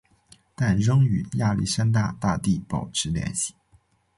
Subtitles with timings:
[0.55, 3.53] 但仍与亚历山大大帝保持联系。